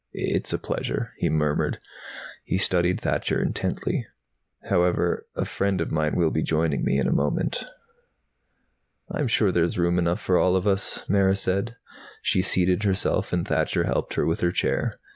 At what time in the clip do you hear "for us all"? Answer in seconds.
10.19-11.03